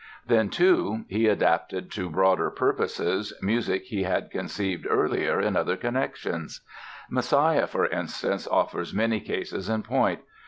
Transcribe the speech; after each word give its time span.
Then, 0.25 0.49
too, 0.49 1.05
he 1.09 1.27
adapted 1.27 1.91
to 1.91 2.09
broader 2.09 2.49
purposes 2.49 3.33
music 3.39 3.83
he 3.83 4.01
had 4.01 4.31
conceived 4.31 4.87
earlier 4.89 5.39
in 5.39 5.55
other 5.55 5.77
connections. 5.77 6.61
"Messiah", 7.07 7.67
for 7.67 7.85
instance, 7.85 8.47
offers 8.47 8.95
many 8.95 9.19
cases 9.19 9.69
in 9.69 9.83
point. 9.83 10.21